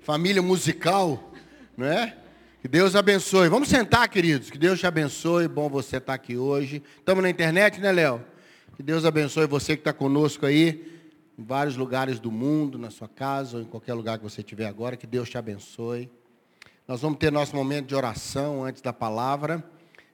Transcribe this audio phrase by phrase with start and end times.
[0.00, 1.32] família musical,
[1.76, 2.16] não é?
[2.62, 3.48] Que Deus abençoe.
[3.48, 4.50] Vamos sentar, queridos.
[4.50, 5.46] Que Deus te abençoe.
[5.48, 6.82] Bom você estar aqui hoje.
[6.98, 8.22] Estamos na internet, né, Léo?
[8.76, 11.00] Que Deus abençoe você que está conosco aí,
[11.38, 14.66] em vários lugares do mundo, na sua casa ou em qualquer lugar que você estiver
[14.66, 14.96] agora.
[14.96, 16.10] Que Deus te abençoe.
[16.88, 19.62] Nós vamos ter nosso momento de oração antes da palavra.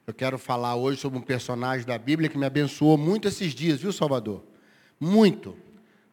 [0.05, 3.81] Eu quero falar hoje sobre um personagem da Bíblia que me abençoou muito esses dias,
[3.81, 4.43] viu, Salvador?
[4.99, 5.57] Muito.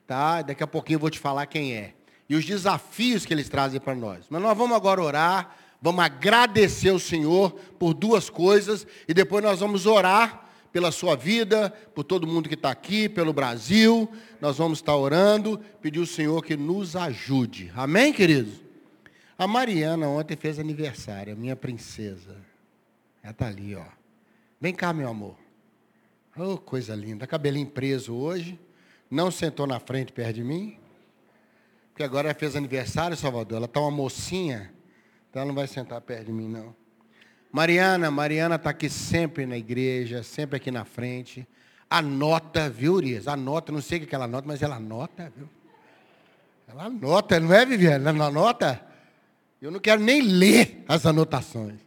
[0.07, 0.43] Tá?
[0.43, 1.95] Daqui a pouquinho eu vou te falar quem é.
[2.29, 4.27] E os desafios que eles trazem para nós.
[4.31, 9.61] Mas nós vamos agora orar Vamos agradecer o Senhor por duas coisas e depois nós
[9.61, 14.11] vamos orar pela sua vida, por todo mundo que está aqui, pelo Brasil.
[14.41, 17.71] Nós vamos estar orando, pedir ao Senhor que nos ajude.
[17.77, 18.63] Amém, queridos?
[19.37, 22.35] A Mariana ontem fez aniversário, a minha princesa.
[23.23, 23.85] Ela está ali, ó.
[24.59, 25.37] Vem cá, meu amor.
[26.35, 27.27] Oh, coisa linda.
[27.27, 28.59] Cabelinho preso hoje.
[29.11, 30.79] Não sentou na frente perto de mim.
[31.95, 33.59] Porque agora ela fez aniversário, Salvador.
[33.59, 34.75] Ela está uma mocinha.
[35.31, 36.75] Então ela não vai sentar perto de mim, não.
[37.53, 41.47] Mariana, Mariana está aqui sempre na igreja, sempre aqui na frente.
[41.89, 43.29] Anota, viu, Urias?
[43.29, 45.49] Anota, não sei o que ela anota, mas ela anota, viu?
[46.67, 48.05] Ela anota, não é, Viviane?
[48.05, 48.85] Ela anota?
[49.63, 51.79] Eu não quero nem ler as anotações.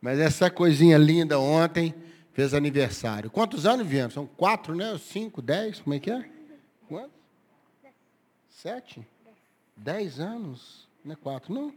[0.00, 1.94] Mas essa coisinha linda ontem
[2.32, 3.30] fez aniversário.
[3.30, 4.14] Quantos anos, Viviane?
[4.14, 4.98] São quatro, né?
[4.98, 5.80] Cinco, dez?
[5.80, 6.24] Como é que é?
[6.88, 7.13] Quantos?
[8.62, 9.06] Sete?
[9.76, 10.88] Dez anos?
[11.04, 11.74] Não é quatro, não?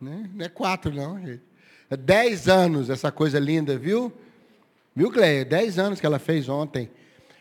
[0.00, 0.28] Né?
[0.34, 1.42] Não é quatro, não, gente.
[1.88, 4.12] É dez anos essa coisa linda, viu?
[4.94, 5.44] Viu, Cleia?
[5.44, 6.90] Dez anos que ela fez ontem.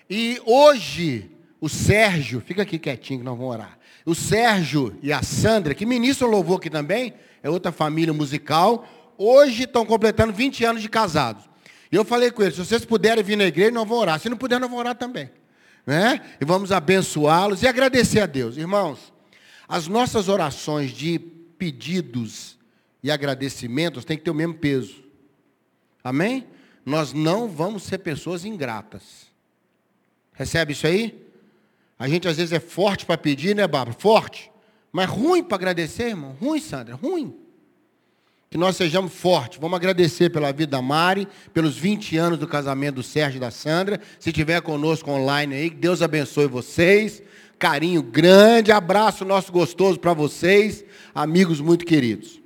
[0.09, 3.77] E hoje, o Sérgio, fica aqui quietinho que nós vamos orar.
[4.05, 9.64] O Sérgio e a Sandra, que ministram louvor aqui também, é outra família musical, hoje
[9.64, 11.49] estão completando 20 anos de casados.
[11.91, 14.19] E eu falei com eles, se vocês puderem vir na igreja, nós vamos orar.
[14.19, 15.30] Se não puder, nós vamos orar também.
[15.85, 16.22] Né?
[16.39, 18.58] E vamos abençoá-los e agradecer a Deus.
[18.58, 19.13] Irmãos,
[19.67, 22.58] as nossas orações de pedidos
[23.03, 25.03] e agradecimentos têm que ter o mesmo peso.
[26.03, 26.47] Amém?
[26.86, 29.27] Nós não vamos ser pessoas ingratas.
[30.33, 31.27] Recebe isso aí?
[31.98, 33.98] A gente às vezes é forte para pedir, né, Bárbara?
[33.99, 34.49] Forte.
[34.92, 36.36] Mas ruim para agradecer, irmão?
[36.39, 37.37] Ruim, Sandra, ruim.
[38.49, 39.60] Que nós sejamos fortes.
[39.60, 43.52] Vamos agradecer pela vida da Mari, pelos 20 anos do casamento do Sérgio e da
[43.52, 44.02] Sandra.
[44.20, 47.21] Se estiver conosco online aí, que Deus abençoe vocês
[47.59, 52.39] carinho grande, abraço nosso gostoso para vocês, amigos muito queridos.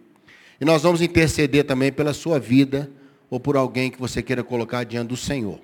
[0.59, 2.89] E nós vamos interceder também pela sua vida
[3.29, 5.59] ou por alguém que você queira colocar diante do Senhor.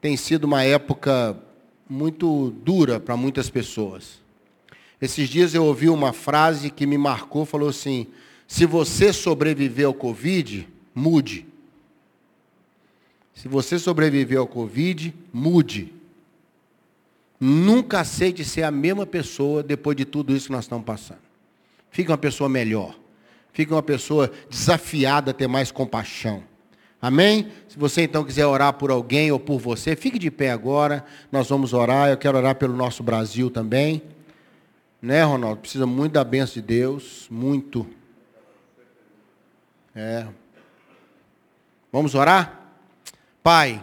[0.00, 1.36] Tem sido uma época
[1.88, 4.20] muito dura para muitas pessoas.
[5.02, 8.06] Esses dias eu ouvi uma frase que me marcou, falou assim:
[8.50, 11.46] se você sobreviver ao Covid, mude.
[13.32, 15.94] Se você sobreviver ao Covid, mude.
[17.38, 21.20] Nunca aceite ser a mesma pessoa depois de tudo isso que nós estamos passando.
[21.92, 22.98] Fique uma pessoa melhor.
[23.52, 26.42] Fique uma pessoa desafiada a ter mais compaixão.
[27.00, 27.52] Amém?
[27.68, 31.04] Se você então quiser orar por alguém ou por você, fique de pé agora.
[31.30, 32.10] Nós vamos orar.
[32.10, 34.02] Eu quero orar pelo nosso Brasil também.
[35.00, 35.60] Né, Ronaldo?
[35.60, 37.28] Precisa muito da bênção de Deus.
[37.30, 37.99] Muito.
[40.02, 40.24] É.
[41.92, 42.58] Vamos orar?
[43.42, 43.82] Pai.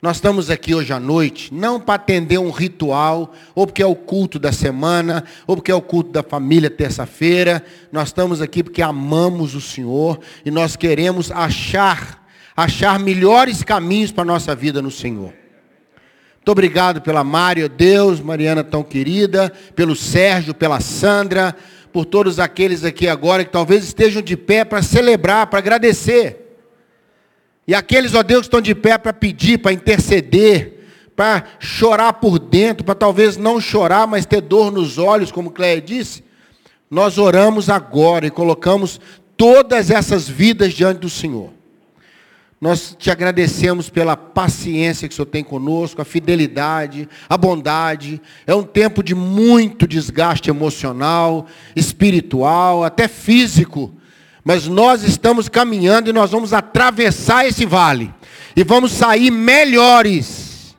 [0.00, 3.96] Nós estamos aqui hoje à noite, não para atender um ritual, ou porque é o
[3.96, 7.62] culto da semana, ou porque é o culto da família terça-feira.
[7.90, 14.22] Nós estamos aqui porque amamos o Senhor e nós queremos achar, achar melhores caminhos para
[14.22, 15.34] a nossa vida no Senhor.
[16.36, 21.54] Muito obrigado pela Mária, Deus, Mariana tão querida, pelo Sérgio, pela Sandra,
[21.98, 26.56] por todos aqueles aqui agora que talvez estejam de pé para celebrar, para agradecer.
[27.66, 32.38] E aqueles, ó Deus, que estão de pé para pedir, para interceder, para chorar por
[32.38, 36.22] dentro, para talvez não chorar, mas ter dor nos olhos, como Cléia disse,
[36.88, 39.00] nós oramos agora e colocamos
[39.36, 41.50] todas essas vidas diante do Senhor.
[42.60, 48.20] Nós te agradecemos pela paciência que o Senhor tem conosco, a fidelidade, a bondade.
[48.48, 51.46] É um tempo de muito desgaste emocional,
[51.76, 53.94] espiritual, até físico.
[54.44, 58.12] Mas nós estamos caminhando e nós vamos atravessar esse vale.
[58.56, 60.74] E vamos sair melhores.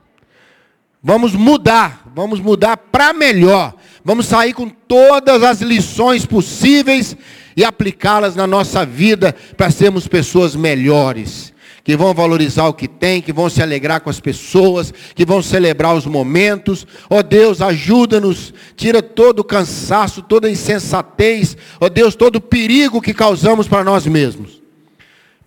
[1.02, 2.04] Vamos mudar.
[2.14, 3.74] Vamos mudar para melhor.
[4.04, 7.16] Vamos sair com todas as lições possíveis
[7.56, 11.54] e aplicá-las na nossa vida para sermos pessoas melhores
[11.84, 15.42] que vão valorizar o que tem, que vão se alegrar com as pessoas, que vão
[15.42, 16.86] celebrar os momentos.
[17.10, 22.38] Ó oh Deus, ajuda-nos, tira todo o cansaço, toda a insensatez, ó oh Deus, todo
[22.38, 24.62] o perigo que causamos para nós mesmos.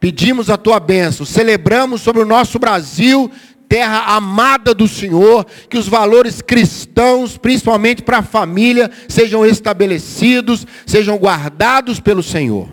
[0.01, 3.31] Pedimos a tua bênção, celebramos sobre o nosso Brasil
[3.73, 11.17] terra amada do Senhor, que os valores cristãos, principalmente para a família, sejam estabelecidos, sejam
[11.17, 12.69] guardados pelo Senhor.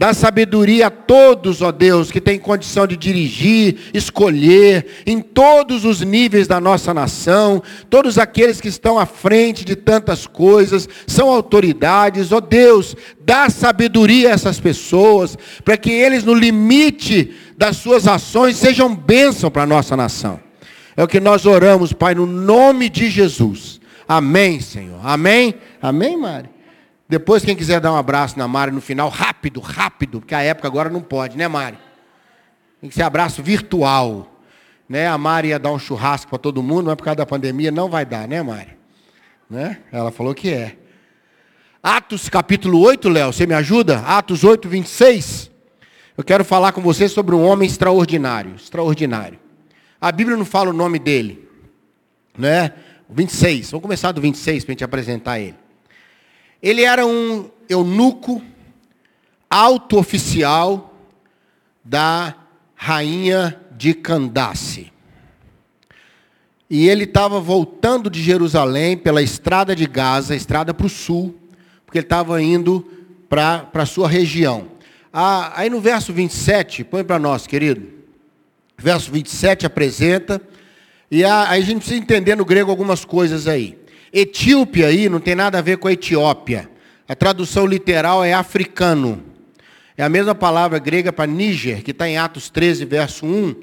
[0.00, 6.00] Dá sabedoria a todos, ó Deus, que têm condição de dirigir, escolher, em todos os
[6.00, 12.32] níveis da nossa nação, todos aqueles que estão à frente de tantas coisas, são autoridades,
[12.32, 18.56] ó Deus, dá sabedoria a essas pessoas, para que eles, no limite das suas ações,
[18.56, 20.40] sejam bênção para a nossa nação.
[20.96, 23.78] É o que nós oramos, Pai, no nome de Jesus.
[24.08, 24.98] Amém, Senhor.
[25.04, 25.56] Amém?
[25.82, 26.48] Amém, Mari?
[27.10, 30.68] Depois, quem quiser dar um abraço na Mari no final, rápido, rápido, porque a época
[30.68, 31.76] agora não pode, né, Mari?
[32.80, 34.40] Tem que ser abraço virtual.
[34.88, 35.08] Né?
[35.08, 37.90] A Mari ia dar um churrasco para todo mundo, mas por causa da pandemia não
[37.90, 38.78] vai dar, né, Mari?
[39.50, 39.78] Né?
[39.90, 40.76] Ela falou que é.
[41.82, 43.98] Atos capítulo 8, Léo, você me ajuda?
[44.06, 45.50] Atos 8, 26.
[46.16, 48.54] Eu quero falar com você sobre um homem extraordinário.
[48.54, 49.40] Extraordinário.
[50.00, 51.48] A Bíblia não fala o nome dele.
[52.38, 52.72] Né?
[53.08, 53.72] 26.
[53.72, 55.56] Vamos começar do 26 para a gente apresentar ele.
[56.62, 58.42] Ele era um eunuco
[59.48, 60.94] alto oficial
[61.84, 62.36] da
[62.74, 64.92] rainha de Candace.
[66.68, 71.34] E ele estava voltando de Jerusalém pela estrada de Gaza, estrada para o sul,
[71.84, 72.88] porque ele estava indo
[73.28, 74.68] para a sua região.
[75.12, 77.88] Ah, aí no verso 27, põe para nós, querido.
[78.78, 80.40] Verso 27 apresenta,
[81.10, 83.76] e aí a gente precisa entender no grego algumas coisas aí.
[84.12, 86.68] Etíope aí não tem nada a ver com a Etiópia.
[87.08, 89.22] A tradução literal é africano.
[89.96, 93.54] É a mesma palavra grega para Níger, que está em Atos 13, verso 1.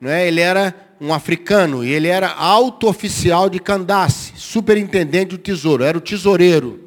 [0.00, 0.26] Não é?
[0.26, 5.96] Ele era um africano e ele era alto oficial de Candace, superintendente do tesouro, era
[5.96, 6.80] o tesoureiro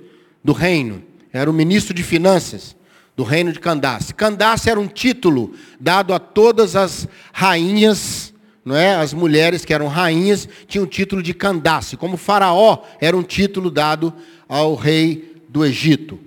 [0.43, 2.75] do reino, era o ministro de finanças
[3.15, 4.13] do reino de Candace.
[4.13, 8.28] Candace era um título dado a todas as rainhas
[8.69, 8.93] não é?
[8.93, 13.71] As mulheres que eram rainhas tinham o título de Candace, como Faraó era um título
[13.71, 14.13] dado
[14.47, 16.19] ao rei do Egito.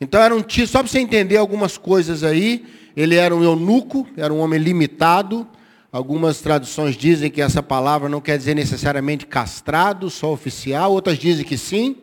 [0.00, 2.66] Então era um título, só para você entender algumas coisas aí,
[2.96, 5.46] ele era um eunuco, era um homem limitado.
[5.92, 11.44] Algumas traduções dizem que essa palavra não quer dizer necessariamente castrado, só oficial, outras dizem
[11.44, 11.94] que sim.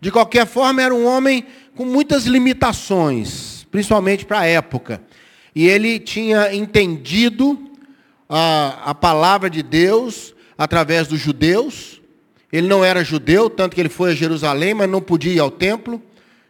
[0.00, 1.46] De qualquer forma, era um homem
[1.76, 5.00] com muitas limitações, principalmente para a época.
[5.54, 7.70] E ele tinha entendido
[8.34, 12.00] a, a palavra de Deus através dos judeus.
[12.50, 15.50] Ele não era judeu, tanto que ele foi a Jerusalém, mas não podia ir ao
[15.50, 16.02] templo.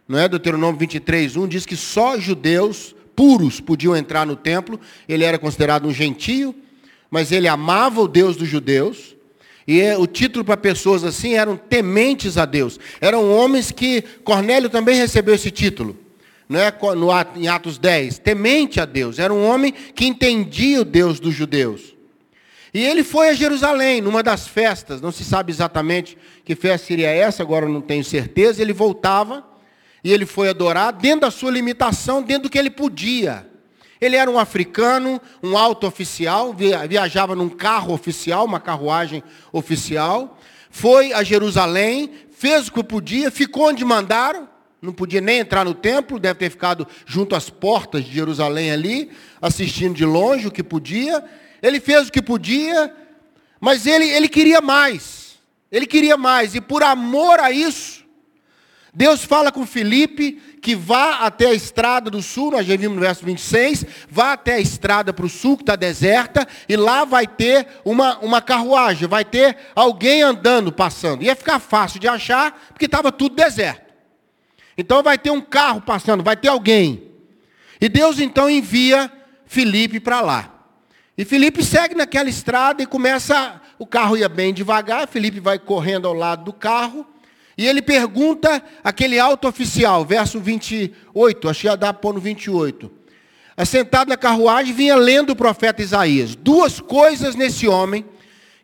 [0.07, 0.29] Não é?
[0.29, 4.79] Deuteronômio 23, 1 diz que só judeus puros podiam entrar no templo.
[5.09, 6.55] Ele era considerado um gentio,
[7.11, 9.17] mas ele amava o Deus dos judeus.
[9.67, 12.79] E é, o título para pessoas assim eram tementes a Deus.
[13.01, 16.02] Eram homens que Cornélio também recebeu esse título
[16.49, 17.09] né, no,
[17.41, 19.19] em Atos 10, temente a Deus.
[19.19, 21.95] Era um homem que entendia o Deus dos judeus.
[22.75, 27.11] E ele foi a Jerusalém, numa das festas, não se sabe exatamente que festa seria
[27.11, 28.63] essa, agora não tenho certeza.
[28.63, 29.45] Ele voltava
[30.03, 33.47] e ele foi adorar dentro da sua limitação, dentro do que ele podia.
[34.01, 36.53] Ele era um africano, um alto oficial,
[36.89, 39.23] viajava num carro oficial, uma carruagem
[39.53, 40.39] oficial.
[40.71, 44.49] Foi a Jerusalém, fez o que podia, ficou onde mandaram,
[44.83, 49.13] não podia nem entrar no templo, deve ter ficado junto às portas de Jerusalém ali,
[49.41, 51.25] assistindo de longe o que podia.
[51.63, 52.93] Ele fez o que podia,
[53.61, 55.39] mas ele, ele queria mais.
[55.71, 58.03] Ele queria mais, e por amor a isso,
[58.93, 63.01] Deus fala com Felipe que vá até a estrada do sul, nós já vimos no
[63.01, 67.27] verso 26, vá até a estrada para o sul, que está deserta, e lá vai
[67.27, 71.23] ter uma, uma carruagem, vai ter alguém andando, passando.
[71.25, 73.82] Ia ficar fácil de achar, porque estava tudo deserto.
[74.83, 77.05] Então vai ter um carro passando, vai ter alguém.
[77.81, 79.11] E Deus então envia
[79.47, 80.53] Felipe para lá.
[81.17, 86.09] E Felipe segue naquela estrada e começa, o carro ia bem devagar, Felipe vai correndo
[86.09, 87.07] ao lado do carro,
[87.57, 92.91] e ele pergunta aquele alto oficial, verso 28, acho que ia dar pôr no 28.
[93.57, 96.35] Assentado na carruagem, vinha lendo o profeta Isaías.
[96.35, 98.05] Duas coisas nesse homem,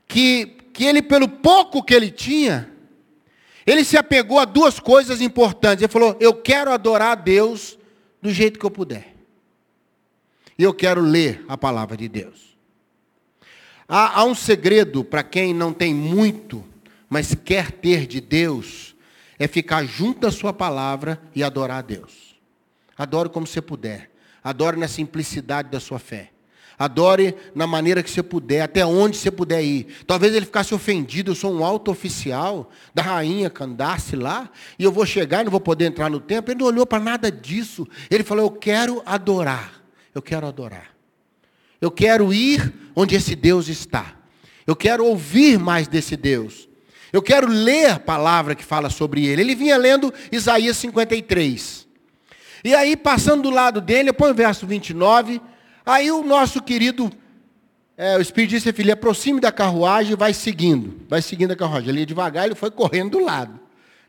[0.08, 2.68] que, que ele, pelo pouco que ele tinha,
[3.70, 5.82] ele se apegou a duas coisas importantes.
[5.82, 7.78] Ele falou: Eu quero adorar a Deus
[8.20, 9.14] do jeito que eu puder.
[10.58, 12.56] E eu quero ler a palavra de Deus.
[13.88, 16.64] Há, há um segredo para quem não tem muito,
[17.08, 18.94] mas quer ter de Deus,
[19.38, 22.36] é ficar junto à sua palavra e adorar a Deus.
[22.96, 24.10] Adore como você puder.
[24.42, 26.32] Adore na simplicidade da sua fé.
[26.78, 29.86] Adore na maneira que você puder, até onde você puder ir.
[30.06, 34.92] Talvez ele ficasse ofendido, eu sou um alto oficial da rainha Candace lá, e eu
[34.92, 36.52] vou chegar e não vou poder entrar no templo.
[36.52, 37.86] Ele não olhou para nada disso.
[38.08, 39.82] Ele falou, eu quero adorar.
[40.14, 40.94] Eu quero adorar.
[41.80, 44.14] Eu quero ir onde esse Deus está.
[44.64, 46.68] Eu quero ouvir mais desse Deus.
[47.12, 49.42] Eu quero ler a palavra que fala sobre ele.
[49.42, 51.88] Ele vinha lendo Isaías 53.
[52.62, 55.40] E aí, passando do lado dele, põe o verso 29.
[55.88, 57.10] Aí o nosso querido,
[57.96, 61.00] é, o Espírito disse, filho, aproxime da carruagem e vai seguindo.
[61.08, 61.88] Vai seguindo a carruagem.
[61.88, 63.58] Ele ia devagar, ele foi correndo do lado.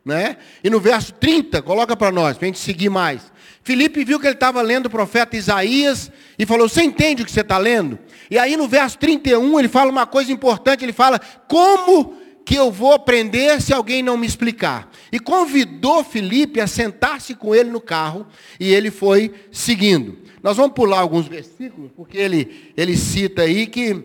[0.04, 0.36] Né?
[0.62, 3.32] E no verso 30, coloca para nós, para a gente seguir mais.
[3.64, 7.32] Filipe viu que ele estava lendo o profeta Isaías e falou: Você entende o que
[7.32, 7.98] você está lendo?
[8.30, 11.18] E aí no verso 31 ele fala uma coisa importante: ele fala,
[11.48, 14.90] Como que eu vou aprender se alguém não me explicar?
[15.14, 18.28] E convidou Filipe a sentar-se com ele no carro
[18.60, 20.29] e ele foi seguindo.
[20.41, 24.03] Nós vamos pular alguns versículos, porque ele, ele cita aí que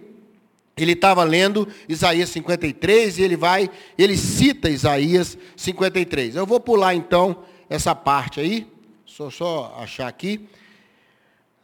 [0.76, 6.36] ele estava lendo Isaías 53 e ele vai, ele cita Isaías 53.
[6.36, 8.66] Eu vou pular então essa parte aí,
[9.06, 10.48] só, só achar aqui.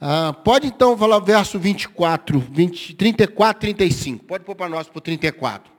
[0.01, 4.25] Ah, pode então falar verso 24, 20, 34, 35.
[4.25, 5.71] Pode pôr para nós para o 34.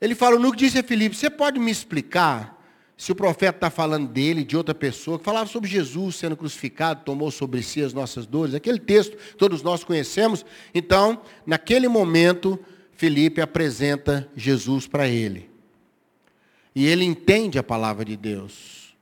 [0.00, 2.59] Ele fala, o que disse a Filipe, você pode me explicar
[3.00, 7.02] se o profeta está falando dele, de outra pessoa, que falava sobre Jesus sendo crucificado,
[7.02, 10.44] tomou sobre si as nossas dores, aquele texto todos nós conhecemos.
[10.74, 12.60] Então, naquele momento,
[12.92, 15.48] Felipe apresenta Jesus para ele.
[16.74, 18.94] E ele entende a palavra de Deus.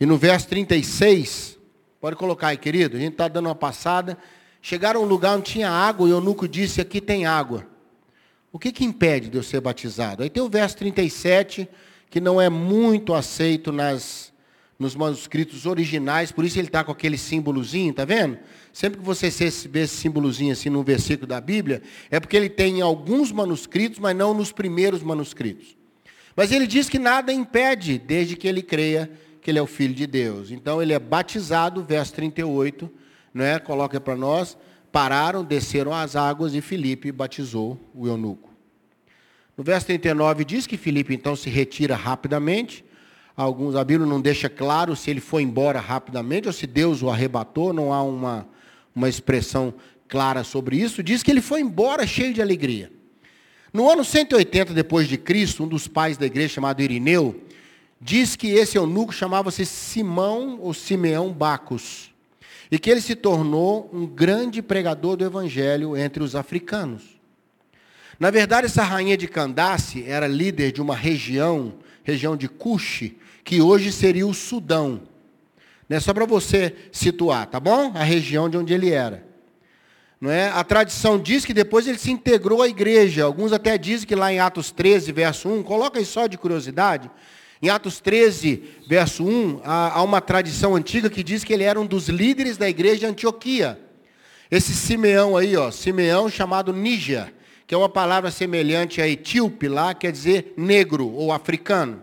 [0.00, 1.58] E no verso 36,
[2.00, 4.16] pode colocar aí, querido, a gente está dando uma passada.
[4.62, 7.66] Chegaram a um lugar onde tinha água e o eunuco disse: Aqui tem água.
[8.50, 10.22] O que, que impede de eu ser batizado?
[10.22, 11.68] Aí tem o verso 37
[12.10, 14.32] que não é muito aceito nas,
[14.76, 18.36] nos manuscritos originais, por isso ele está com aquele símbolozinho, tá vendo?
[18.72, 19.30] Sempre que você
[19.68, 24.00] vê esse símbolozinho assim num versículo da Bíblia, é porque ele tem em alguns manuscritos,
[24.00, 25.76] mas não nos primeiros manuscritos.
[26.34, 29.94] Mas ele diz que nada impede, desde que ele creia que ele é o Filho
[29.94, 30.50] de Deus.
[30.50, 32.90] Então ele é batizado, verso 38,
[33.32, 33.58] não é?
[33.58, 34.56] coloca para nós,
[34.92, 38.49] pararam, desceram as águas e Filipe batizou o eunuco.
[39.56, 42.84] No verso 39 diz que Filipe então se retira rapidamente.
[43.36, 47.10] Alguns, a Bíblia não deixa claro se ele foi embora rapidamente ou se Deus o
[47.10, 48.48] arrebatou, não há uma,
[48.94, 49.74] uma expressão
[50.08, 51.02] clara sobre isso.
[51.02, 52.90] Diz que ele foi embora cheio de alegria.
[53.72, 57.40] No ano 180 depois de Cristo, um dos pais da igreja chamado Irineu,
[58.00, 62.12] diz que esse eunuco chamava-se Simão ou Simeão Bacos,
[62.70, 67.19] e que ele se tornou um grande pregador do evangelho entre os africanos.
[68.20, 71.72] Na verdade, essa rainha de Candace era líder de uma região,
[72.04, 75.00] região de Cuxi, que hoje seria o Sudão.
[75.88, 75.98] Né?
[76.00, 77.92] Só para você situar, tá bom?
[77.94, 79.26] A região de onde ele era.
[80.20, 80.50] Não é?
[80.50, 83.24] A tradição diz que depois ele se integrou à igreja.
[83.24, 87.10] Alguns até dizem que lá em Atos 13, verso 1, coloca aí só de curiosidade.
[87.62, 91.86] Em Atos 13, verso 1, há uma tradição antiga que diz que ele era um
[91.86, 93.80] dos líderes da igreja de Antioquia.
[94.50, 97.39] Esse Simeão aí, ó, Simeão chamado Níger
[97.70, 102.02] que é uma palavra semelhante a etíope lá, quer dizer negro ou africano.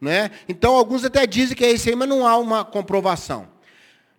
[0.00, 0.32] Né?
[0.48, 3.46] Então, alguns até dizem que é isso aí, mas não há uma comprovação.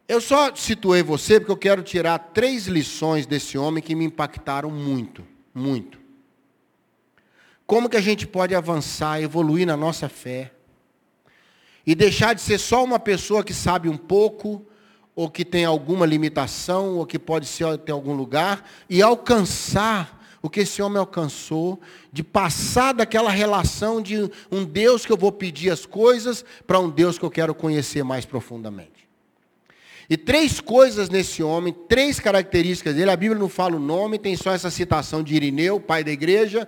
[0.08, 4.72] Eu só situei você porque eu quero tirar três lições desse homem que me impactaram
[4.72, 6.00] muito, muito.
[7.68, 10.54] Como que a gente pode avançar, evoluir na nossa fé
[11.86, 14.66] e deixar de ser só uma pessoa que sabe um pouco,
[15.14, 20.50] ou que tem alguma limitação, ou que pode ser ter algum lugar, e alcançar o
[20.50, 21.80] que esse homem alcançou,
[22.12, 26.90] de passar daquela relação de um Deus que eu vou pedir as coisas para um
[26.90, 29.08] Deus que eu quero conhecer mais profundamente.
[30.10, 34.36] E três coisas nesse homem, três características dele, a Bíblia não fala o nome, tem
[34.36, 36.68] só essa citação de Irineu, pai da igreja,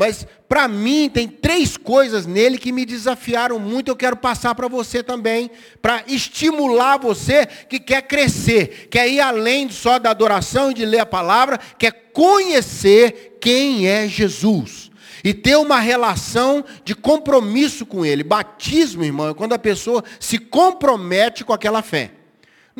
[0.00, 4.66] mas para mim tem três coisas nele que me desafiaram muito, eu quero passar para
[4.66, 5.50] você também,
[5.82, 11.00] para estimular você que quer crescer, quer ir além só da adoração e de ler
[11.00, 14.90] a palavra, quer conhecer quem é Jesus.
[15.22, 18.24] E ter uma relação de compromisso com Ele.
[18.24, 22.10] Batismo, irmão, é quando a pessoa se compromete com aquela fé.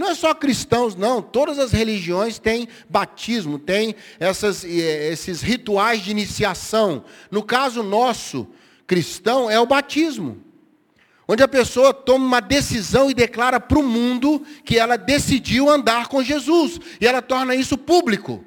[0.01, 1.21] Não é só cristãos, não.
[1.21, 7.05] Todas as religiões têm batismo, têm essas, eh, esses rituais de iniciação.
[7.31, 8.49] No caso nosso,
[8.87, 10.39] cristão, é o batismo.
[11.29, 16.09] Onde a pessoa toma uma decisão e declara para o mundo que ela decidiu andar
[16.09, 16.81] com Jesus.
[16.99, 18.43] E ela torna isso público.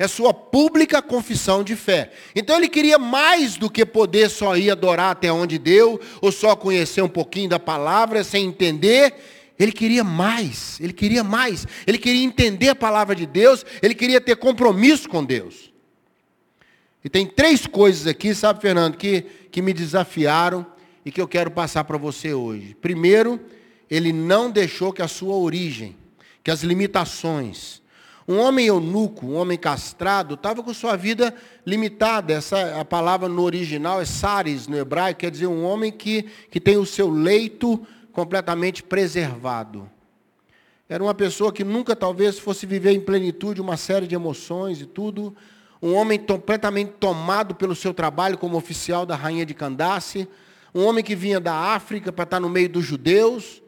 [0.00, 2.10] É sua pública confissão de fé.
[2.34, 6.56] Então ele queria mais do que poder só ir adorar até onde deu, ou só
[6.56, 9.35] conhecer um pouquinho da palavra sem entender.
[9.58, 11.66] Ele queria mais, ele queria mais.
[11.86, 15.72] Ele queria entender a palavra de Deus, ele queria ter compromisso com Deus.
[17.02, 20.66] E tem três coisas aqui, sabe, Fernando, que, que me desafiaram
[21.04, 22.76] e que eu quero passar para você hoje.
[22.82, 23.40] Primeiro,
[23.88, 25.96] ele não deixou que a sua origem,
[26.42, 27.80] que as limitações,
[28.28, 31.32] Um homem eunuco, um homem castrado, estava com sua vida
[31.64, 32.32] limitada.
[32.32, 36.58] Essa, a palavra no original é saris, no hebraico, quer dizer um homem que, que
[36.58, 39.90] tem o seu leito completamente preservado.
[40.88, 44.86] Era uma pessoa que nunca talvez fosse viver em plenitude uma série de emoções e
[44.86, 45.36] tudo.
[45.82, 50.26] Um homem completamente tomado pelo seu trabalho como oficial da rainha de Candace.
[50.74, 53.62] Um homem que vinha da África para estar no meio dos judeus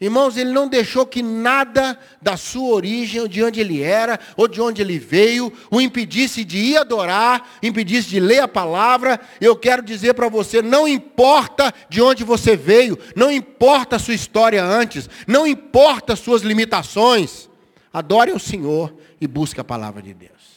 [0.00, 4.58] Irmãos, ele não deixou que nada da sua origem, de onde ele era, ou de
[4.58, 9.20] onde ele veio, o impedisse de ir adorar, impedisse de ler a palavra.
[9.38, 14.14] Eu quero dizer para você, não importa de onde você veio, não importa a sua
[14.14, 17.50] história antes, não importa as suas limitações.
[17.92, 20.49] Adore o Senhor e busque a palavra de Deus.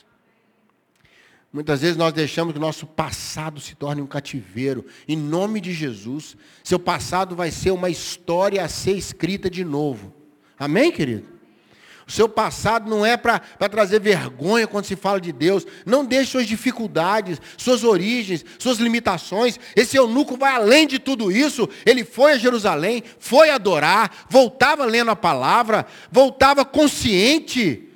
[1.53, 4.83] Muitas vezes nós deixamos que o nosso passado se torne um cativeiro.
[5.07, 10.11] Em nome de Jesus, seu passado vai ser uma história a ser escrita de novo.
[10.57, 11.31] Amém, querido?
[12.07, 15.63] O seu passado não é para trazer vergonha quando se fala de Deus.
[15.85, 19.59] Não deixe suas dificuldades, suas origens, suas limitações.
[19.75, 21.69] Esse eunuco vai além de tudo isso.
[21.85, 27.92] Ele foi a Jerusalém, foi adorar, voltava lendo a palavra, voltava consciente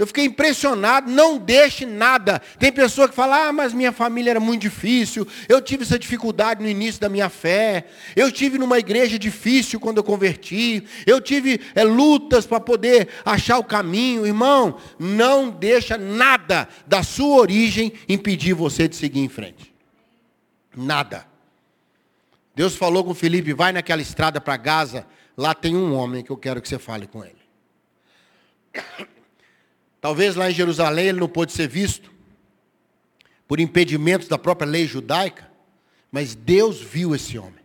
[0.00, 2.40] eu fiquei impressionado, não deixe nada.
[2.58, 6.62] Tem pessoa que fala, ah, mas minha família era muito difícil, eu tive essa dificuldade
[6.62, 7.84] no início da minha fé,
[8.16, 13.58] eu tive numa igreja difícil quando eu converti, eu tive é, lutas para poder achar
[13.58, 14.26] o caminho.
[14.26, 19.70] Irmão, não deixa nada da sua origem impedir você de seguir em frente.
[20.74, 21.26] Nada.
[22.54, 26.38] Deus falou com Felipe, vai naquela estrada para Gaza, lá tem um homem que eu
[26.38, 27.36] quero que você fale com ele.
[30.00, 32.10] Talvez lá em Jerusalém ele não pôde ser visto
[33.46, 35.50] por impedimentos da própria lei judaica,
[36.10, 37.60] mas Deus viu esse homem.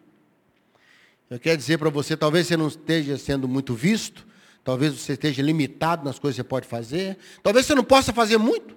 [1.30, 4.26] Eu quero dizer para você, talvez você não esteja sendo muito visto,
[4.64, 8.38] talvez você esteja limitado nas coisas que você pode fazer, talvez você não possa fazer
[8.38, 8.76] muito.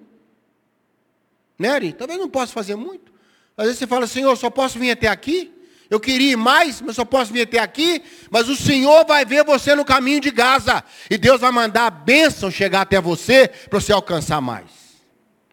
[1.58, 3.12] Nery, né, talvez não possa fazer muito.
[3.56, 5.52] Às vezes você fala, Senhor, só posso vir até aqui.
[5.90, 8.02] Eu queria ir mais, mas só posso vir até aqui.
[8.30, 10.84] Mas o Senhor vai ver você no caminho de Gaza.
[11.10, 14.70] E Deus vai mandar a bênção chegar até você para você alcançar mais.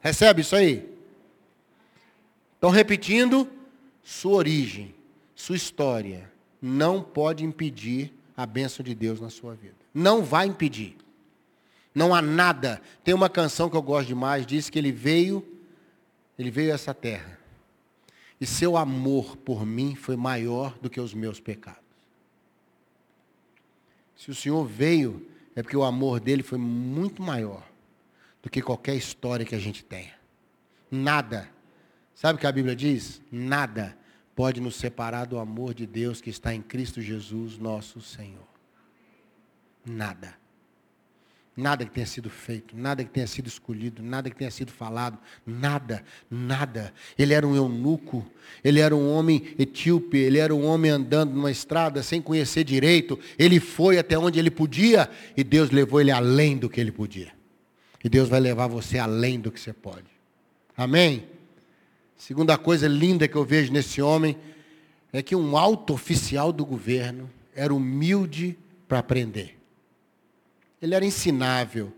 [0.01, 0.87] Recebe isso aí?
[2.57, 3.49] Então, repetindo,
[4.03, 4.93] sua origem,
[5.33, 6.29] sua história,
[6.61, 9.75] não pode impedir a bênção de Deus na sua vida.
[9.93, 10.97] Não vai impedir.
[11.93, 12.81] Não há nada.
[13.05, 15.47] Tem uma canção que eu gosto demais, diz que ele veio,
[16.37, 17.34] ele veio a essa terra
[18.45, 21.81] e seu amor por mim foi maior do que os meus pecados.
[24.15, 27.67] Se o Senhor veio, é porque o amor dele foi muito maior
[28.43, 30.13] do que qualquer história que a gente tenha.
[30.91, 31.49] Nada.
[32.13, 33.19] Sabe o que a Bíblia diz?
[33.31, 33.97] Nada
[34.35, 38.47] pode nos separar do amor de Deus que está em Cristo Jesus, nosso Senhor.
[39.83, 40.37] Nada.
[41.57, 45.17] Nada que tenha sido feito, nada que tenha sido escolhido, nada que tenha sido falado,
[45.45, 46.93] nada, nada.
[47.17, 48.29] Ele era um eunuco,
[48.61, 53.17] ele era um homem etíope, ele era um homem andando numa estrada sem conhecer direito.
[53.39, 57.31] Ele foi até onde ele podia e Deus levou ele além do que ele podia.
[58.03, 60.07] E Deus vai levar você além do que você pode.
[60.75, 61.23] Amém?
[62.17, 64.37] Segunda coisa linda que eu vejo nesse homem
[65.13, 68.57] é que um alto oficial do governo era humilde
[68.89, 69.54] para aprender
[70.81, 71.93] ele era ensinável.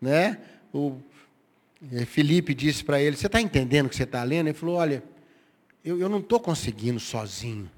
[0.00, 0.38] Né?
[0.72, 0.98] O
[1.92, 4.48] eh, Felipe disse para ele, você está entendendo o que você está lendo?
[4.48, 5.02] Ele falou, olha,
[5.84, 7.70] eu, eu não estou conseguindo sozinho.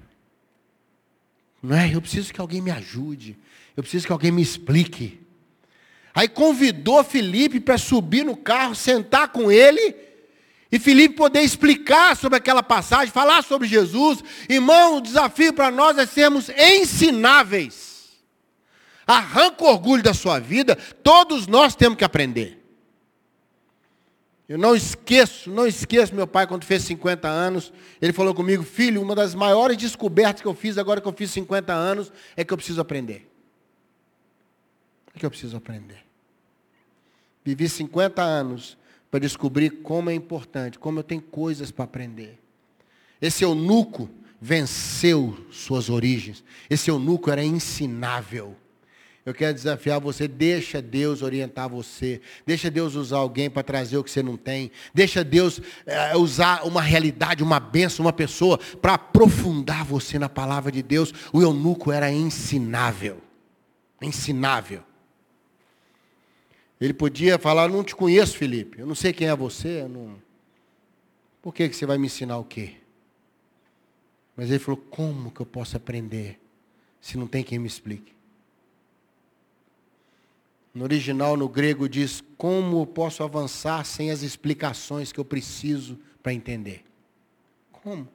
[1.61, 1.93] Não é?
[1.93, 3.37] Eu preciso que alguém me ajude.
[3.75, 5.19] Eu preciso que alguém me explique.
[6.13, 9.95] Aí convidou Felipe para subir no carro, sentar com ele,
[10.71, 14.23] e Felipe poder explicar sobre aquela passagem, falar sobre Jesus.
[14.49, 17.86] Irmão, o desafio para nós é sermos ensináveis.
[19.07, 22.61] Arranca o orgulho da sua vida, todos nós temos que aprender.
[24.49, 29.01] Eu não esqueço, não esqueço meu pai quando fez 50 anos, ele falou comigo, filho,
[29.01, 32.53] uma das maiores descobertas que eu fiz agora que eu fiz 50 anos é que
[32.53, 33.29] eu preciso aprender.
[35.15, 36.05] É que eu preciso aprender.
[37.43, 38.77] Vivi 50 anos
[39.09, 42.39] para descobrir como é importante, como eu tenho coisas para aprender.
[43.21, 46.43] Esse eunuco venceu suas origens.
[46.69, 48.55] Esse eunuco era ensinável.
[49.27, 52.21] Eu quero desafiar você, deixa Deus orientar você.
[52.45, 54.71] Deixa Deus usar alguém para trazer o que você não tem.
[54.93, 60.71] Deixa Deus é, usar uma realidade, uma benção, uma pessoa para aprofundar você na palavra
[60.71, 61.13] de Deus.
[61.33, 63.17] O eunuco era ensinável.
[64.01, 64.81] Ensinável.
[66.79, 68.79] Ele podia falar, não te conheço, Felipe.
[68.79, 69.85] Eu não sei quem é você.
[69.89, 70.15] Não...
[71.41, 72.75] Por que, que você vai me ensinar o quê?
[74.37, 76.39] Mas ele falou, como que eu posso aprender
[77.01, 78.15] se não tem quem me explique?
[80.77, 86.31] No original, no grego, diz: Como posso avançar sem as explicações que eu preciso para
[86.31, 86.83] entender?
[87.71, 88.07] Como?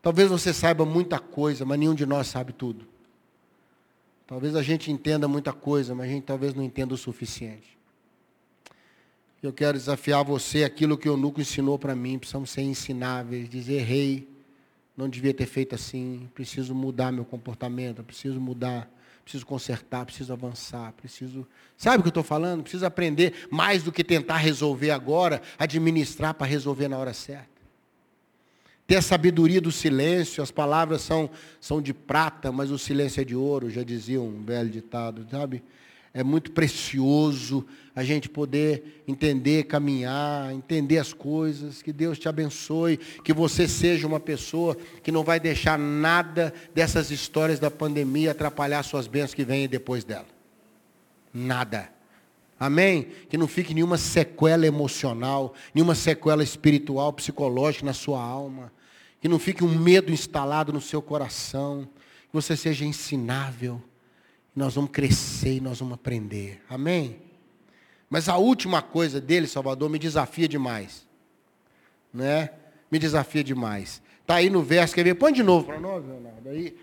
[0.00, 2.86] Talvez você saiba muita coisa, mas nenhum de nós sabe tudo.
[4.28, 7.76] Talvez a gente entenda muita coisa, mas a gente talvez não entenda o suficiente.
[9.42, 12.16] Eu quero desafiar você aquilo que o Nuco ensinou para mim.
[12.16, 14.28] Precisamos ser ensináveis, dizer errei,
[14.96, 18.88] não devia ter feito assim, preciso mudar meu comportamento, preciso mudar,
[19.24, 21.46] preciso consertar, preciso avançar, preciso.
[21.76, 22.62] Sabe o que eu estou falando?
[22.62, 27.48] Preciso aprender mais do que tentar resolver agora, administrar para resolver na hora certa.
[28.86, 31.30] Ter a sabedoria do silêncio, as palavras são,
[31.60, 35.62] são de prata, mas o silêncio é de ouro, já dizia um velho ditado, sabe?
[36.12, 41.82] É muito precioso a gente poder entender, caminhar, entender as coisas.
[41.82, 47.10] Que Deus te abençoe, que você seja uma pessoa que não vai deixar nada dessas
[47.10, 50.26] histórias da pandemia atrapalhar suas bênçãos que vêm depois dela.
[51.32, 51.90] Nada.
[52.58, 53.08] Amém?
[53.28, 58.72] Que não fique nenhuma sequela emocional, nenhuma sequela espiritual, psicológica na sua alma.
[59.20, 61.88] Que não fique um medo instalado no seu coração.
[62.28, 63.80] Que você seja ensinável
[64.60, 66.60] nós vamos crescer e nós vamos aprender.
[66.68, 67.16] Amém?
[68.10, 71.08] Mas a última coisa dele, Salvador, me desafia demais.
[72.12, 72.50] Né?
[72.90, 74.02] Me desafia demais.
[74.20, 75.14] Está aí no verso, quer ver?
[75.14, 76.50] Põe de novo para nós, Leonardo.
[76.50, 76.76] Aí,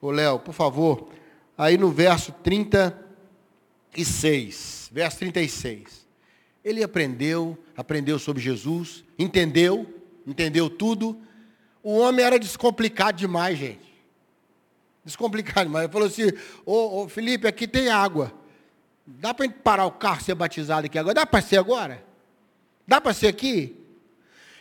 [0.00, 1.08] ô Léo, por favor.
[1.56, 4.90] Aí no verso 36.
[4.92, 6.06] Verso 36.
[6.62, 9.86] Ele aprendeu, aprendeu sobre Jesus, entendeu,
[10.26, 11.18] entendeu tudo.
[11.82, 13.87] O homem era descomplicado demais, gente
[15.08, 16.30] descomplicado, mas ele falou assim,
[16.64, 18.32] ô, Felipe, aqui tem água.
[19.06, 21.14] Dá para parar o carro ser batizado aqui agora?
[21.14, 22.04] Dá para ser agora?
[22.86, 23.74] Dá para ser aqui?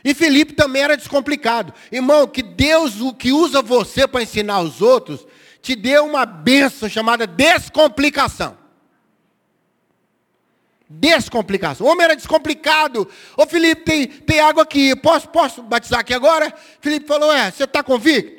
[0.03, 1.73] E Felipe também era descomplicado.
[1.91, 5.27] Irmão, que Deus, o que usa você para ensinar os outros,
[5.61, 8.57] te deu uma benção chamada descomplicação.
[10.89, 11.85] Descomplicação.
[11.85, 13.05] O homem era descomplicado.
[13.35, 14.95] Ô Felipe, tem, tem água aqui.
[14.95, 16.53] Posso, posso batizar aqui agora?
[16.79, 18.36] Felipe falou: É, você está convicto?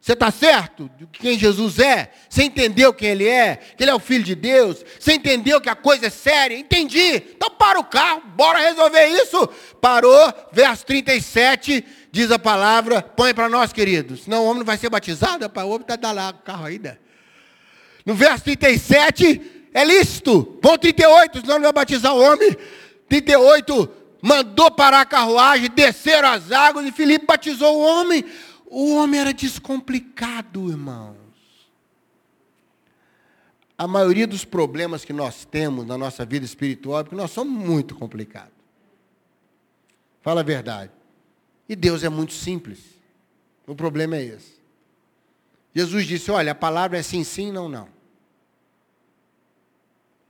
[0.00, 2.10] Você está certo de quem Jesus é?
[2.28, 3.56] Você entendeu quem Ele é?
[3.56, 4.84] Que Ele é o Filho de Deus?
[4.98, 6.56] Você entendeu que a coisa é séria?
[6.56, 7.22] Entendi.
[7.36, 9.46] Então para o carro, bora resolver isso.
[9.80, 14.24] Parou, verso 37, diz a palavra, põe para nós, queridos.
[14.24, 16.98] Senão o homem não vai ser batizado, o homem está lá o carro ainda.
[18.06, 20.42] No verso 37, é lícito.
[20.62, 22.56] Ponto 38, senão não vai batizar o homem.
[23.08, 23.90] 38,
[24.22, 28.24] mandou parar a carruagem, desceram as águas e Filipe batizou o homem.
[28.70, 31.16] O homem era descomplicado, irmãos.
[33.76, 37.52] A maioria dos problemas que nós temos na nossa vida espiritual é porque nós somos
[37.52, 38.52] muito complicados.
[40.20, 40.92] Fala a verdade.
[41.68, 42.80] E Deus é muito simples.
[43.66, 44.58] O problema é esse.
[45.74, 47.88] Jesus disse: Olha, a palavra é sim, sim, não, não.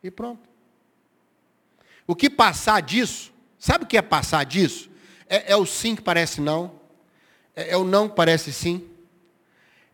[0.02, 0.48] E pronto.
[2.06, 4.90] O que passar disso, sabe o que é passar disso?
[5.28, 6.77] É, é o sim que parece não,
[7.58, 8.88] é, é o não que parece sim.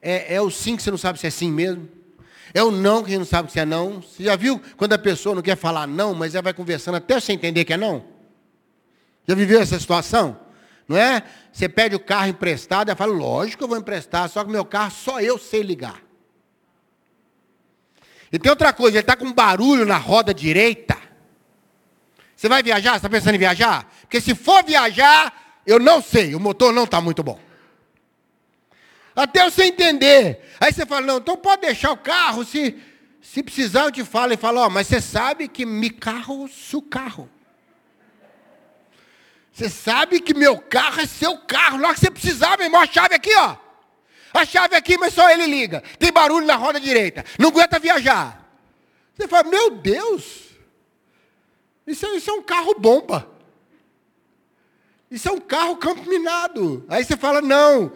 [0.03, 1.89] É, é o sim que você não sabe se é sim mesmo.
[2.53, 4.03] É o não que a gente não sabe se é não.
[4.03, 7.19] Você já viu quando a pessoa não quer falar não, mas ela vai conversando até
[7.19, 8.05] você entender que é não?
[9.27, 10.39] Já viveu essa situação?
[10.87, 11.23] Não é?
[11.51, 14.67] Você pede o carro emprestado, ela fala, lógico que eu vou emprestar, só que meu
[14.67, 16.03] carro só eu sei ligar.
[18.31, 20.99] E tem outra coisa, ele está com barulho na roda direita.
[22.37, 22.91] Você vai viajar?
[22.91, 23.91] Você está pensando em viajar?
[24.03, 27.44] Porque se for viajar, eu não sei, o motor não está muito bom.
[29.15, 30.41] Até você entender.
[30.61, 32.77] Aí você fala, não, então pode deixar o carro, se,
[33.23, 34.33] se precisar eu te falo.
[34.33, 37.31] E fala, ó, mas você sabe que me carro seu carro.
[39.53, 41.79] Você sabe que meu carro é seu carro.
[41.79, 43.57] Logo que você precisar, meu irmão, a chave aqui, ó.
[44.33, 45.81] A chave aqui, mas só ele liga.
[45.97, 47.25] Tem barulho na roda direita.
[47.39, 48.45] Não aguenta viajar.
[49.17, 50.45] Você fala, meu Deus.
[51.87, 53.31] Isso, é, isso é um carro bomba.
[55.09, 56.85] Isso é um carro campo minado.
[56.89, 57.93] Aí você fala, não,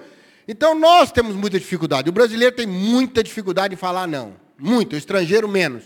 [0.49, 2.09] então nós temos muita dificuldade.
[2.09, 4.35] O brasileiro tem muita dificuldade em falar não.
[4.59, 5.85] Muito, o estrangeiro menos.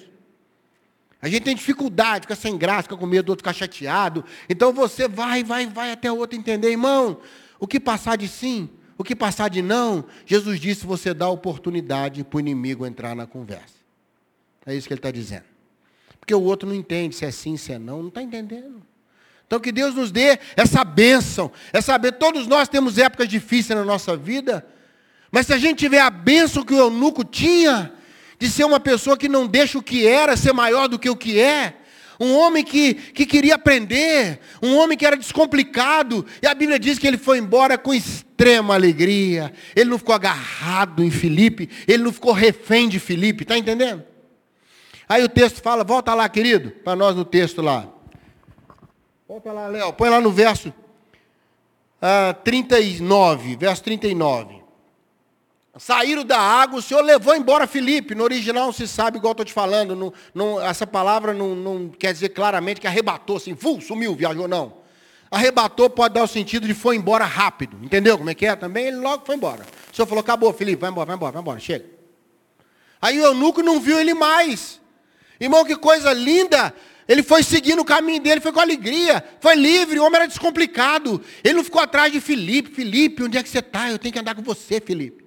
[1.20, 4.24] A gente tem dificuldade, fica sem graça, fica com medo do outro ficar chateado.
[4.48, 7.20] Então você vai, vai, vai até o outro entender, irmão.
[7.60, 12.24] O que passar de sim, o que passar de não, Jesus disse: você dá oportunidade
[12.24, 13.74] para o inimigo entrar na conversa.
[14.64, 15.44] É isso que ele está dizendo.
[16.18, 18.80] Porque o outro não entende se é sim, se é não, não está entendendo.
[19.46, 23.84] Então que Deus nos dê essa bênção, é saber, todos nós temos épocas difíceis na
[23.84, 24.66] nossa vida,
[25.30, 27.92] mas se a gente tiver a bênção que o eunuco tinha,
[28.38, 31.16] de ser uma pessoa que não deixa o que era ser maior do que o
[31.16, 31.76] que é,
[32.18, 36.98] um homem que, que queria aprender, um homem que era descomplicado, e a Bíblia diz
[36.98, 42.12] que ele foi embora com extrema alegria, ele não ficou agarrado em Filipe, ele não
[42.12, 44.04] ficou refém de Filipe, está entendendo?
[45.08, 47.88] Aí o texto fala, volta lá, querido, para nós no texto lá.
[49.46, 50.72] Lá, Léo, põe lá no verso uh,
[52.02, 54.60] ah, 39, verso 39.
[55.78, 58.14] Saíram da água, o Senhor levou embora Felipe.
[58.14, 59.96] No original não se sabe, igual estou te falando.
[59.96, 64.46] Não, não, essa palavra não, não, quer dizer claramente que arrebatou, assim, fum, sumiu, viajou,
[64.46, 64.74] não.
[65.30, 67.78] Arrebatou pode dar o sentido de foi embora rápido.
[67.82, 68.88] Entendeu como é que é também?
[68.88, 69.64] Ele logo foi embora.
[69.90, 71.86] O Senhor falou, acabou, Felipe, vai embora, vai embora, vai embora, chega.
[73.00, 74.78] Aí o eunuco não viu ele mais.
[75.40, 76.74] Irmão, que coisa linda.
[77.08, 81.22] Ele foi seguindo o caminho dele, foi com alegria, foi livre, o homem era descomplicado.
[81.42, 82.70] Ele não ficou atrás de Felipe.
[82.70, 83.90] Felipe, onde é que você está?
[83.90, 85.24] Eu tenho que andar com você, Felipe.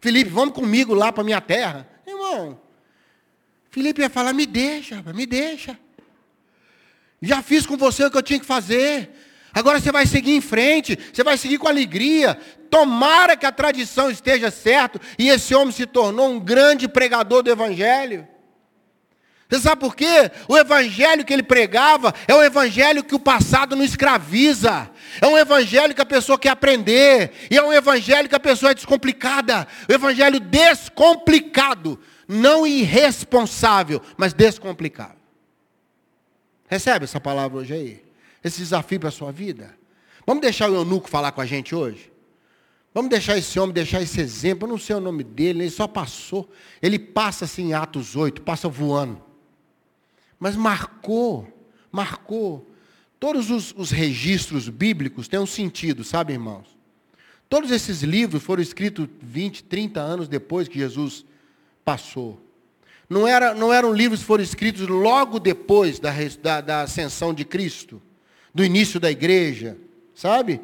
[0.00, 1.88] Felipe, vamos comigo lá para minha terra.
[2.06, 2.60] Irmão,
[3.70, 5.78] Felipe ia falar, me deixa, me deixa.
[7.20, 9.10] Já fiz com você o que eu tinha que fazer.
[9.52, 12.38] Agora você vai seguir em frente, você vai seguir com alegria.
[12.70, 17.50] Tomara que a tradição esteja certa e esse homem se tornou um grande pregador do
[17.50, 18.28] evangelho.
[19.48, 20.30] Você sabe por quê?
[20.48, 24.90] O evangelho que ele pregava é um evangelho que o passado não escraviza.
[25.20, 27.32] É um evangelho que a pessoa quer aprender.
[27.48, 29.68] E é um evangelho que a pessoa é descomplicada.
[29.88, 31.98] O evangelho descomplicado.
[32.26, 35.14] Não irresponsável, mas descomplicado.
[36.66, 38.04] Recebe essa palavra hoje aí?
[38.42, 39.76] Esse desafio para a sua vida?
[40.26, 42.10] Vamos deixar o eunuco falar com a gente hoje?
[42.92, 44.66] Vamos deixar esse homem, deixar esse exemplo.
[44.66, 46.50] Eu não sei o nome dele, ele só passou.
[46.82, 49.25] Ele passa assim em Atos 8, passa voando.
[50.38, 51.46] Mas marcou,
[51.90, 52.70] marcou.
[53.18, 56.76] Todos os, os registros bíblicos têm um sentido, sabe, irmãos?
[57.48, 61.24] Todos esses livros foram escritos 20, 30 anos depois que Jesus
[61.84, 62.40] passou.
[63.08, 67.44] Não, era, não eram livros que foram escritos logo depois da, da, da ascensão de
[67.44, 68.02] Cristo,
[68.52, 69.76] do início da igreja,
[70.14, 70.60] sabe?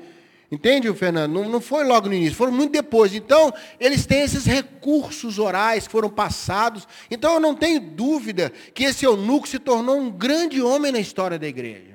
[0.52, 1.32] Entende, Fernando?
[1.32, 3.14] Não, não foi logo no início, foram muito depois.
[3.14, 6.86] Então, eles têm esses recursos orais que foram passados.
[7.10, 11.38] Então, eu não tenho dúvida que esse eunuco se tornou um grande homem na história
[11.38, 11.94] da igreja.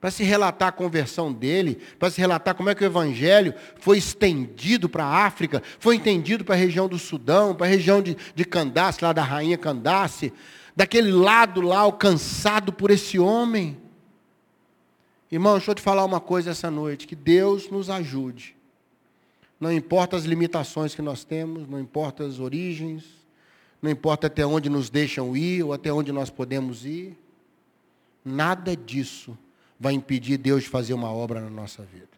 [0.00, 3.98] Para se relatar a conversão dele, para se relatar como é que o evangelho foi
[3.98, 8.16] estendido para a África, foi entendido para a região do Sudão, para a região de,
[8.34, 10.32] de Candace, lá da rainha Candace,
[10.74, 13.79] daquele lado lá alcançado por esse homem.
[15.30, 18.56] Irmão, deixa eu te falar uma coisa essa noite, que Deus nos ajude.
[19.60, 23.04] Não importa as limitações que nós temos, não importa as origens,
[23.80, 27.16] não importa até onde nos deixam ir ou até onde nós podemos ir.
[28.24, 29.36] Nada disso
[29.78, 32.08] vai impedir Deus de fazer uma obra na nossa vida.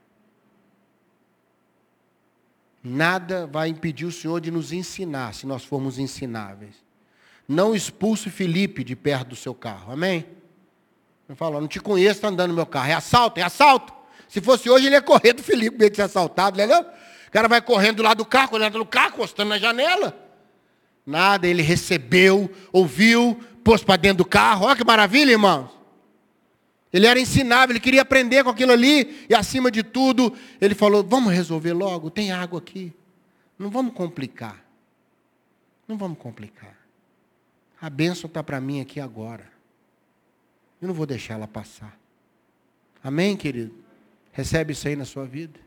[2.82, 6.74] Nada vai impedir o Senhor de nos ensinar, se nós formos ensináveis.
[7.46, 9.92] Não expulse Felipe de perto do seu carro.
[9.92, 10.26] Amém?
[11.28, 12.90] Eu falo, não te conheço, está andando no meu carro.
[12.90, 13.92] É assalto, é assalto.
[14.28, 16.80] Se fosse hoje, ele ia correr do Felipe, meio de ser assaltado, entendeu?
[16.80, 20.16] O cara vai correndo do lado do carro, olhando no carro, encostando na janela.
[21.06, 24.66] Nada, ele recebeu, ouviu, pôs para dentro do carro.
[24.66, 25.70] Olha que maravilha, irmãos.
[26.92, 31.02] Ele era ensinável, ele queria aprender com aquilo ali, e acima de tudo, ele falou:
[31.02, 32.92] vamos resolver logo, tem água aqui.
[33.58, 34.62] Não vamos complicar.
[35.88, 36.76] Não vamos complicar.
[37.80, 39.51] A bênção está para mim aqui agora.
[40.82, 41.96] Eu não vou deixar ela passar.
[43.04, 43.72] Amém, querido?
[44.32, 45.60] Recebe isso aí na sua vida.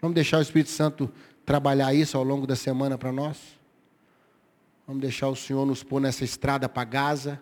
[0.00, 1.12] Vamos deixar o Espírito Santo
[1.44, 3.36] trabalhar isso ao longo da semana para nós.
[4.86, 7.40] Vamos deixar o Senhor nos pôr nessa estrada para Gaza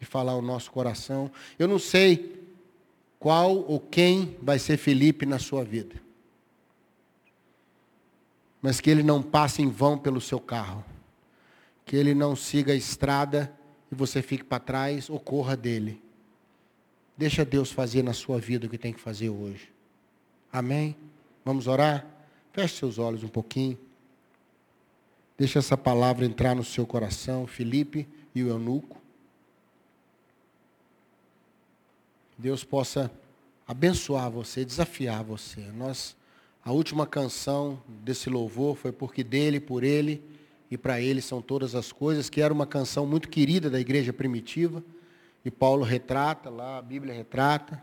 [0.00, 1.30] e falar o nosso coração.
[1.58, 2.42] Eu não sei
[3.18, 5.96] qual ou quem vai ser Felipe na sua vida.
[8.62, 10.82] Mas que ele não passe em vão pelo seu carro.
[11.84, 13.52] Que ele não siga a estrada
[13.94, 16.02] e você fique para trás ou corra dele.
[17.16, 19.72] Deixa Deus fazer na sua vida o que tem que fazer hoje.
[20.52, 20.96] Amém?
[21.44, 22.04] Vamos orar?
[22.52, 23.78] Feche seus olhos um pouquinho.
[25.38, 29.00] Deixa essa palavra entrar no seu coração, Felipe e o eunuco.
[32.36, 33.10] Deus possa
[33.66, 35.60] abençoar você, desafiar você.
[35.72, 36.16] Nós,
[36.64, 40.20] a última canção desse louvor foi porque dele, por ele
[40.74, 44.12] e para ele são todas as coisas, que era uma canção muito querida da igreja
[44.12, 44.82] primitiva,
[45.44, 47.80] e Paulo retrata lá, a Bíblia retrata.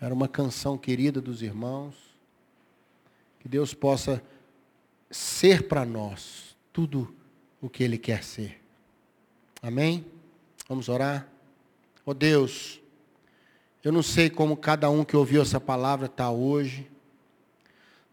[0.00, 1.94] Era uma canção querida dos irmãos.
[3.38, 4.20] Que Deus possa
[5.08, 7.14] ser para nós tudo
[7.60, 8.60] o que Ele quer ser.
[9.62, 10.04] Amém?
[10.68, 11.28] Vamos orar?
[12.04, 12.80] Oh Deus,
[13.84, 16.90] eu não sei como cada um que ouviu essa palavra está hoje.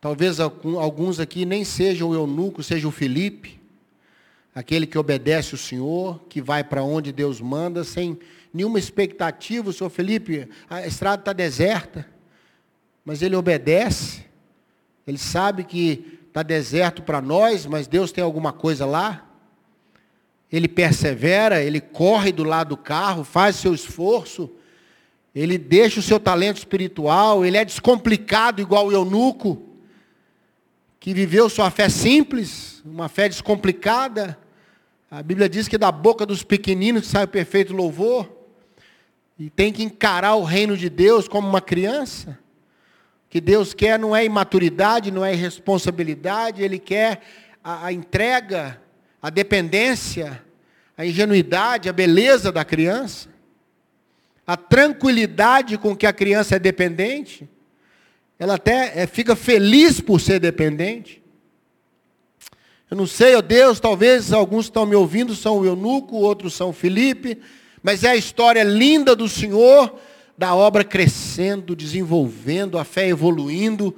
[0.02, 3.62] Talvez alguns aqui nem sejam o eunuco, seja o Felipe,
[4.54, 8.18] aquele que obedece o Senhor, que vai para onde Deus manda, sem
[8.52, 9.70] nenhuma expectativa.
[9.70, 12.08] O senhor Felipe, a estrada está deserta,
[13.06, 14.26] mas ele obedece,
[15.06, 19.28] ele sabe que está deserto para nós, mas Deus tem alguma coisa lá.
[20.52, 24.50] ele persevera, ele corre do lado do carro, faz seu esforço,
[25.34, 29.71] ele deixa o seu talento espiritual, ele é descomplicado igual o eunuco,
[31.02, 34.38] que viveu sua fé simples, uma fé descomplicada.
[35.10, 38.32] A Bíblia diz que da boca dos pequeninos sai o perfeito louvor.
[39.38, 42.38] E tem que encarar o reino de Deus como uma criança.
[43.26, 47.24] O que Deus quer não é imaturidade, não é irresponsabilidade, Ele quer
[47.64, 48.80] a, a entrega,
[49.20, 50.46] a dependência,
[50.96, 53.28] a ingenuidade, a beleza da criança,
[54.46, 57.50] a tranquilidade com que a criança é dependente.
[58.42, 61.22] Ela até é, fica feliz por ser dependente.
[62.90, 66.74] Eu não sei, ó Deus, talvez alguns estão me ouvindo são o eunuco, outros são
[66.74, 67.38] Felipe,
[67.84, 69.96] mas é a história linda do Senhor,
[70.36, 73.96] da obra crescendo, desenvolvendo, a fé evoluindo,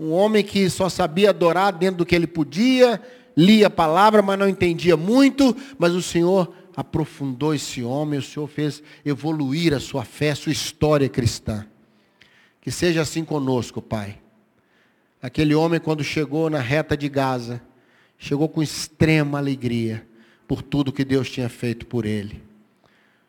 [0.00, 2.98] um homem que só sabia adorar dentro do que ele podia,
[3.36, 8.48] lia a palavra, mas não entendia muito, mas o Senhor aprofundou esse homem, o Senhor
[8.48, 11.66] fez evoluir a sua fé, a sua história cristã.
[12.62, 14.18] Que seja assim conosco, Pai.
[15.20, 17.60] Aquele homem, quando chegou na reta de Gaza,
[18.16, 20.06] chegou com extrema alegria
[20.46, 22.42] por tudo que Deus tinha feito por ele.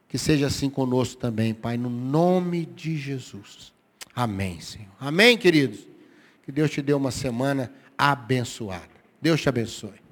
[0.08, 3.74] Que seja assim conosco também, Pai, no nome de Jesus.
[4.16, 4.92] Amém, Senhor.
[5.00, 5.88] Amém, queridos.
[6.44, 8.94] Que Deus te dê uma semana abençoada.
[9.20, 10.03] Deus te abençoe.